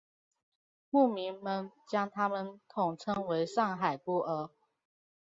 [0.89, 4.49] 牧民们将他们统称为上海孤儿。